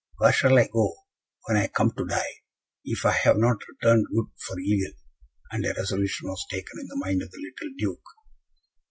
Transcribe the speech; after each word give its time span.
"Where 0.17 0.33
shall 0.33 0.57
I 0.57 0.67
go, 0.67 0.95
when 1.47 1.57
I 1.57 1.67
come 1.67 1.91
to 1.95 2.07
die, 2.07 2.37
if 2.83 3.05
I 3.05 3.11
have 3.11 3.37
not 3.37 3.59
returned 3.67 4.07
good 4.11 4.25
for 4.35 4.57
evil?" 4.59 4.97
And 5.51 5.63
a 5.63 5.75
resolution 5.77 6.27
was 6.27 6.43
taken 6.49 6.79
in 6.79 6.87
the 6.87 6.95
mind 7.05 7.21
of 7.21 7.29
the 7.29 7.37
little 7.39 7.75
Duke. 7.77 8.05